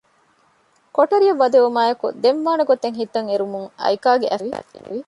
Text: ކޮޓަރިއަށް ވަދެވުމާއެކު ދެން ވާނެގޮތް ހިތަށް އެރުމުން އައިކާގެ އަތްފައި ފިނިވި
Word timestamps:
ކޮޓަރިއަށް 0.95 1.39
ވަދެވުމާއެކު 1.41 2.07
ދެން 2.23 2.41
ވާނެގޮތް 2.45 2.85
ހިތަށް 2.99 3.29
އެރުމުން 3.29 3.67
އައިކާގެ 3.81 4.27
އަތްފައި 4.29 4.67
ފިނިވި 4.69 4.99